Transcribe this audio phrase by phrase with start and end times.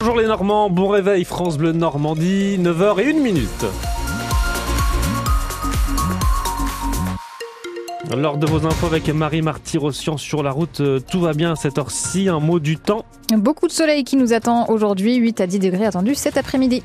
[0.00, 3.64] Bonjour les Normands, bon réveil France Bleu Normandie, 9h et 1 minute.
[8.16, 11.56] Lors de vos infos avec Marie Marty-Rossian sur la route, euh, tout va bien à
[11.56, 12.28] cette heure-ci.
[12.28, 13.04] Un mot du temps.
[13.34, 16.84] Beaucoup de soleil qui nous attend aujourd'hui, 8 à 10 degrés attendus cet après-midi.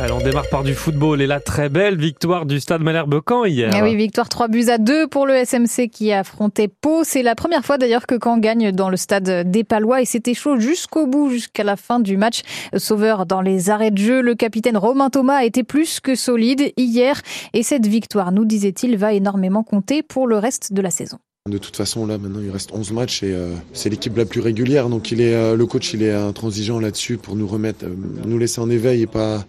[0.00, 3.70] Allez, on démarre par du football et la très belle victoire du Stade Malherbe-Caen hier.
[3.76, 7.04] Eh oui, victoire 3 buts à 2 pour le SMC qui a affronté Pau.
[7.04, 10.34] C'est la première fois d'ailleurs que Caen gagne dans le stade des Palois et c'était
[10.34, 12.42] chaud jusqu'au bout, jusqu'à la fin du match.
[12.76, 16.72] Sauveur dans les arrêts de jeu, le capitaine Romain Thomas a été plus que solide
[16.76, 17.20] hier
[17.52, 21.18] et cette victoire, nous disait-il, va énormément compter pour le reste de la saison.
[21.48, 24.40] De toute façon, là, maintenant, il reste 11 matchs et euh, c'est l'équipe la plus
[24.40, 24.88] régulière.
[24.88, 28.38] Donc, il est, euh, le coach, il est intransigeant là-dessus pour nous remettre, euh, nous
[28.38, 29.44] laisser en éveil et pas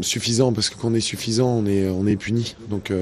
[0.00, 2.56] suffisant parce que quand on est suffisant, on est, on est puni.
[2.70, 2.92] Donc,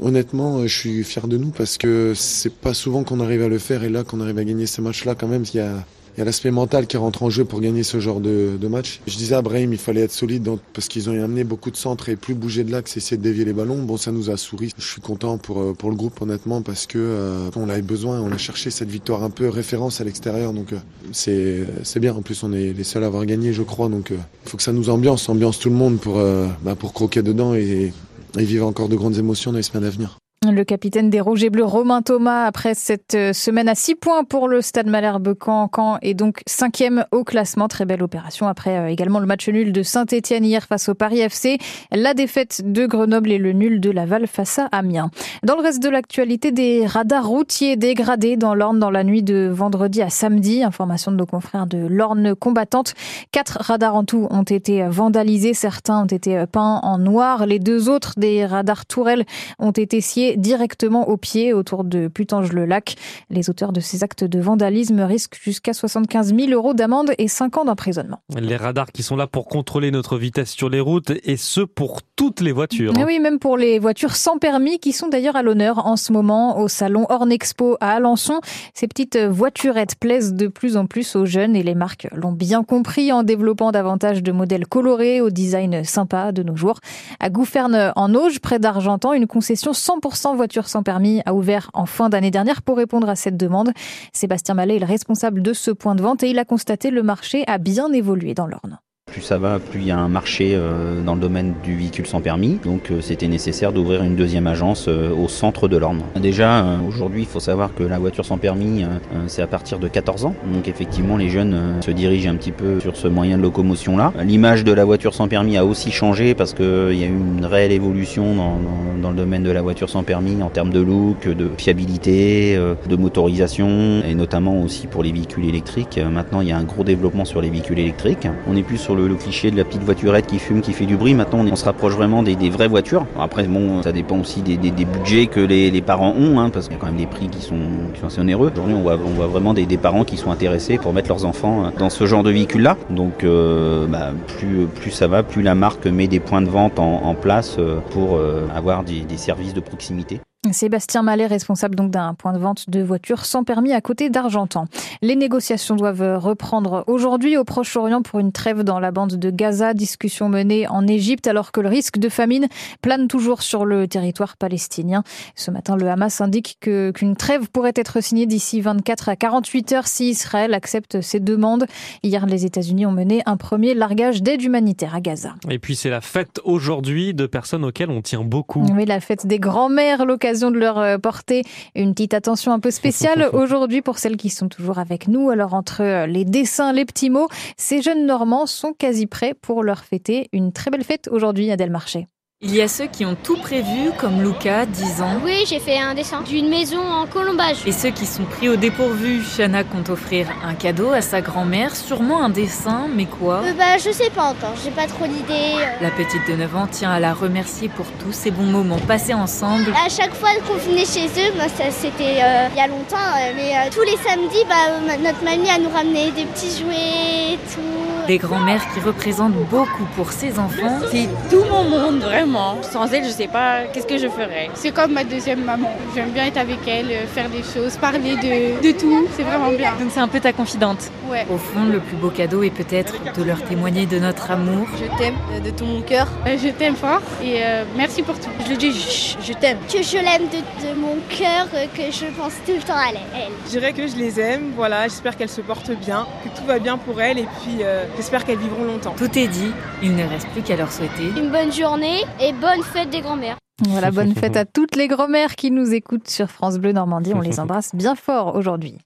[0.00, 3.58] honnêtement, je suis fier de nous parce que c'est pas souvent qu'on arrive à le
[3.58, 5.84] faire et là, qu'on arrive à gagner ces matchs-là, quand même, il y a,
[6.16, 9.00] il y a l'aspect mental qui rentre en jeu pour gagner ce genre de, match.
[9.06, 12.08] Je disais à Brahim, il fallait être solide parce qu'ils ont amené beaucoup de centres
[12.08, 13.82] et plus bouger de l'axe, essayer de dévier les ballons.
[13.82, 14.70] Bon, ça nous a souri.
[14.78, 18.20] Je suis content pour, pour le groupe, honnêtement, parce que euh, on l'avait besoin.
[18.20, 20.52] On a cherché cette victoire un peu référence à l'extérieur.
[20.52, 20.78] Donc, euh,
[21.12, 22.14] c'est, c'est bien.
[22.14, 23.88] En plus, on est les seuls à avoir gagné, je crois.
[23.88, 26.74] Donc, il euh, faut que ça nous ambiance, ambiance tout le monde pour, euh, bah,
[26.74, 27.92] pour croquer dedans et,
[28.38, 30.21] et vivre encore de grandes émotions dans les semaines à venir.
[30.52, 34.48] Le capitaine des Rouges et Bleus, Romain Thomas, après cette semaine à 6 points pour
[34.48, 37.68] le Stade Malherbe-Caen, Caen est donc cinquième au classement.
[37.68, 41.56] Très belle opération après également le match nul de Saint-Etienne hier face au Paris FC,
[41.90, 45.10] la défaite de Grenoble et le nul de Laval face à Amiens.
[45.42, 49.48] Dans le reste de l'actualité, des radars routiers dégradés dans l'Orne dans la nuit de
[49.50, 50.62] vendredi à samedi.
[50.64, 52.92] Information de nos confrères de l'Orne combattante.
[53.30, 55.54] Quatre radars en tout ont été vandalisés.
[55.54, 57.46] Certains ont été peints en noir.
[57.46, 59.24] Les deux autres, des radars tourelles,
[59.58, 62.96] ont été sciés directement au pied autour de Putange-le-Lac.
[63.30, 67.56] Les auteurs de ces actes de vandalisme risquent jusqu'à 75 000 euros d'amende et 5
[67.58, 68.18] ans d'emprisonnement.
[68.38, 72.02] Les radars qui sont là pour contrôler notre vitesse sur les routes et ce pour
[72.16, 72.92] toutes les voitures.
[73.06, 76.58] Oui, même pour les voitures sans permis qui sont d'ailleurs à l'honneur en ce moment
[76.58, 78.40] au salon Ornexpo à Alençon.
[78.74, 82.64] Ces petites voiturettes plaisent de plus en plus aux jeunes et les marques l'ont bien
[82.64, 86.80] compris en développant davantage de modèles colorés au design sympa de nos jours.
[87.20, 91.86] À Goufferne en Auge, près d'Argentan, une concession 100% voitures sans permis a ouvert en
[91.86, 93.72] fin d'année dernière pour répondre à cette demande.
[94.12, 97.02] Sébastien Mallet est le responsable de ce point de vente et il a constaté le
[97.02, 98.78] marché a bien évolué dans l'Orne.
[99.12, 102.06] Plus ça va, plus il y a un marché euh, dans le domaine du véhicule
[102.06, 102.58] sans permis.
[102.64, 106.00] Donc euh, c'était nécessaire d'ouvrir une deuxième agence euh, au centre de l'Orne.
[106.18, 108.84] Déjà, aujourd'hui, il faut savoir que la voiture sans permis,
[109.26, 110.34] c'est à partir de 14 ans.
[110.54, 114.14] Donc effectivement, les jeunes se dirigent un petit peu sur ce moyen de locomotion-là.
[114.24, 117.44] L'image de la voiture sans permis a aussi changé parce qu'il y a eu une
[117.44, 120.80] réelle évolution dans, dans, dans, le domaine de la voiture sans permis en termes de
[120.80, 122.56] look, de fiabilité,
[122.88, 126.00] de motorisation et notamment aussi pour les véhicules électriques.
[126.10, 128.28] Maintenant, il y a un gros développement sur les véhicules électriques.
[128.48, 130.86] On est plus sur le, le, cliché de la petite voiturette qui fume, qui fait
[130.86, 131.14] du bruit.
[131.14, 133.06] Maintenant, on, se rapproche vraiment des, vraies voitures.
[133.18, 136.78] Après, bon, ça dépend aussi des, budgets que les, parents ont, hein, parce qu'il y
[136.78, 137.56] a quand même des prix qui sont,
[138.04, 138.50] assez onéreux.
[138.52, 141.72] Aujourd'hui, on voit, on voit vraiment des, parents qui sont intéressés pour mettre leurs enfants
[141.78, 142.76] dans ce genre de véhicule-là.
[142.90, 147.14] Donc, euh, bah, plus, ça va, plus la marque met des points de vente en,
[147.14, 147.58] place
[147.90, 150.20] pour euh, avoir des services de proximité.
[150.50, 154.66] Sébastien Mallet, responsable donc d'un point de vente de voitures sans permis à côté d'Argentan.
[155.00, 159.72] Les négociations doivent reprendre aujourd'hui au Proche-Orient pour une trêve dans la bande de Gaza,
[159.72, 162.48] discussion menée en Égypte alors que le risque de famine
[162.80, 165.04] plane toujours sur le territoire palestinien.
[165.36, 169.72] Ce matin, le Hamas indique que, qu'une trêve pourrait être signée d'ici 24 à 48
[169.74, 171.66] heures si Israël accepte ces demandes.
[172.02, 175.36] Hier, les États-Unis ont mené un premier largage d'aide humanitaire à Gaza.
[175.48, 178.66] Et puis c'est la fête aujourd'hui de personnes auxquelles on tient beaucoup.
[178.74, 181.44] Oui, la fête des grands-mères, l'occasion de leur porter
[181.74, 185.30] une petite attention un peu spéciale aujourd'hui pour celles qui sont toujours avec nous.
[185.30, 189.84] Alors entre les dessins, les petits mots, ces jeunes Normands sont quasi prêts pour leur
[189.84, 192.06] fêter une très belle fête aujourd'hui à Delmarché.
[192.44, 195.20] Il y a ceux qui ont tout prévu, comme Luca, 10 ans.
[195.24, 197.58] Oui, j'ai fait un dessin d'une maison en colombage.
[197.66, 199.22] Et ceux qui sont pris au dépourvu.
[199.22, 203.42] Shana compte offrir un cadeau à sa grand-mère, sûrement un dessin, mais quoi?
[203.44, 205.54] Euh, Bah, je sais pas encore, j'ai pas trop d'idées.
[205.80, 209.14] La petite de 9 ans tient à la remercier pour tous ces bons moments passés
[209.14, 209.72] ensemble.
[209.86, 212.96] À chaque fois qu'on venait chez eux, bah, ça c'était euh, il y a longtemps,
[213.36, 217.38] mais euh, tous les samedis, bah, notre mamie a nous ramené des petits jouets et
[217.54, 217.81] tout.
[218.12, 220.80] Des grands-mères qui représentent beaucoup pour ses enfants.
[220.90, 222.60] C'est tout mon monde, vraiment.
[222.60, 224.50] Sans elle, je sais pas qu'est-ce que je ferais.
[224.52, 225.70] C'est comme ma deuxième maman.
[225.94, 229.06] J'aime bien être avec elle, faire des choses, parler de, de tout.
[229.16, 229.72] C'est vraiment bien.
[229.80, 230.90] Donc c'est un peu ta confidente.
[231.10, 231.26] Ouais.
[231.30, 234.66] Au fond, le plus beau cadeau est peut-être de leur témoigner de notre amour.
[234.74, 236.06] Je t'aime de tout mon cœur.
[236.26, 238.28] Je t'aime fort et euh, merci pour tout.
[238.44, 239.56] Je le dis, je, je t'aime.
[239.72, 243.00] Que je l'aime de, de, mon cœur, que je pense tout le temps à elle.
[243.46, 246.58] Je dirais que je les aime, voilà, j'espère qu'elles se portent bien, que tout va
[246.58, 248.94] bien pour elles et puis euh, j'espère qu'elles vivront longtemps.
[248.98, 252.64] Tout est dit, il ne reste plus qu'à leur souhaiter une bonne journée et bonne
[252.64, 253.36] fête des grands-mères.
[253.68, 257.12] Voilà, bonne fête à toutes les grand-mères qui nous écoutent sur France Bleu Normandie.
[257.14, 258.78] On les embrasse bien fort aujourd'hui.